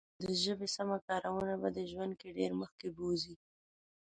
[0.21, 3.35] د ژبې سمه کارونه به دې ژوند کې ډېر مخکې بوزي.